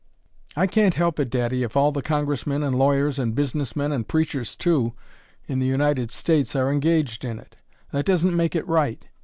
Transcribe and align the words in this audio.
"I 0.55 0.65
can't 0.65 0.95
help 0.95 1.19
it, 1.19 1.29
daddy, 1.29 1.61
if 1.61 1.77
all 1.77 1.91
the 1.91 2.01
Congressmen 2.01 2.63
and 2.63 2.75
lawyers 2.75 3.19
and 3.19 3.35
business 3.35 3.75
men, 3.75 3.91
and 3.91 4.07
preachers 4.07 4.55
too, 4.55 4.93
in 5.47 5.59
the 5.59 5.67
United 5.67 6.09
States 6.09 6.55
are 6.55 6.71
engaged 6.71 7.23
in 7.23 7.37
it 7.37 7.55
that 7.91 8.05
doesn't 8.05 8.35
make 8.35 8.55
it 8.55 8.67
right. 8.67 9.05